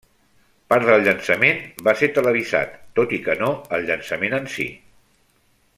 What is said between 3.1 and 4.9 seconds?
i que no el llançament en si.